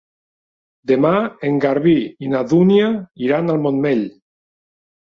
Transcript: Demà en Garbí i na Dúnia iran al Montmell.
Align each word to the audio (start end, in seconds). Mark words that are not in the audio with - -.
Demà 0.91 1.11
en 1.49 1.61
Garbí 1.67 1.95
i 2.27 2.33
na 2.35 2.43
Dúnia 2.55 2.91
iran 3.29 3.57
al 3.57 3.65
Montmell. 3.69 4.07